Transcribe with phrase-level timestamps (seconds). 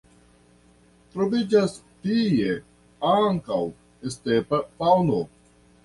[1.15, 1.75] Troviĝas
[2.07, 2.57] tie
[3.13, 3.63] ankaŭ
[4.19, 5.27] stepa faŭno.